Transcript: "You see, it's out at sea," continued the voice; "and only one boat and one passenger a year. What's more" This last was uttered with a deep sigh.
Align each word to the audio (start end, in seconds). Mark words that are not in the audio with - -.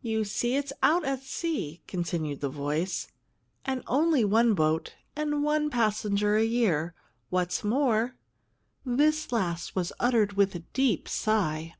"You 0.00 0.24
see, 0.24 0.56
it's 0.56 0.72
out 0.82 1.04
at 1.04 1.22
sea," 1.22 1.82
continued 1.86 2.40
the 2.40 2.48
voice; 2.48 3.08
"and 3.66 3.82
only 3.86 4.24
one 4.24 4.54
boat 4.54 4.94
and 5.14 5.42
one 5.44 5.68
passenger 5.68 6.36
a 6.36 6.42
year. 6.42 6.94
What's 7.28 7.62
more" 7.62 8.14
This 9.06 9.30
last 9.30 9.76
was 9.76 9.92
uttered 10.00 10.38
with 10.38 10.54
a 10.54 10.60
deep 10.60 11.06
sigh. 11.06 11.74